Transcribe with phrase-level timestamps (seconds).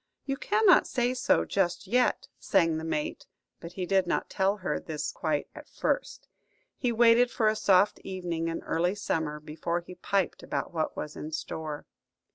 [0.25, 3.27] "You cannot say so just yet," sang the mate;
[3.59, 6.27] but he did not tell her this quite at first.
[6.75, 11.15] He waited for a soft evening in early summer before he piped about what was
[11.15, 11.85] in store.